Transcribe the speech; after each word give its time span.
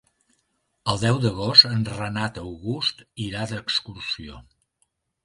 El 0.93 1.01
deu 1.01 1.19
d'agost 1.25 1.67
en 1.69 1.85
Renat 1.89 2.39
August 2.45 3.05
irà 3.27 3.45
d'excursió. 3.53 4.41